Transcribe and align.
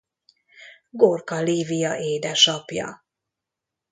Gorka 0.89 1.41
Lívia 1.41 1.95
édesapja. 1.95 3.03